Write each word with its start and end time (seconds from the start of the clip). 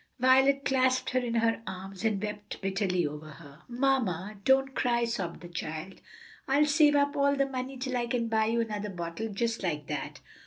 Violet 0.19 0.65
clasped 0.65 1.11
her 1.11 1.19
in 1.19 1.35
her 1.35 1.61
arms 1.67 2.03
and 2.03 2.23
wept 2.23 2.59
bitterly 2.59 3.05
over 3.05 3.29
her. 3.33 3.61
"Mamma, 3.67 4.37
don't 4.43 4.73
cry," 4.73 5.05
sobbed 5.05 5.41
the 5.41 5.47
child, 5.47 6.01
"I'll 6.47 6.65
save 6.65 6.95
up 6.95 7.15
all 7.15 7.35
my 7.35 7.45
money 7.45 7.77
till 7.77 7.95
I 7.95 8.07
can 8.07 8.27
buy 8.27 8.45
you 8.45 8.61
another 8.61 8.89
bottle, 8.89 9.29
just 9.29 9.61
like 9.61 9.85
that." 9.85 10.19